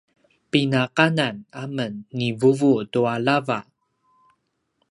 [0.51, 3.59] pinakanan amen ni vuvu tua lava